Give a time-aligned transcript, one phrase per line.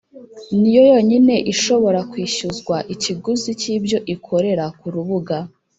[0.59, 5.37] niyo yonyine ishobora kwishyuzwa ikiguzi cy’ibyo ikorera ku rubuga